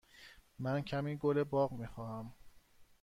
من 0.59 0.81
کمی 0.81 1.15
گل 1.17 1.43
باغ 1.43 1.71
می 1.73 1.87
خواهم. 1.87 2.33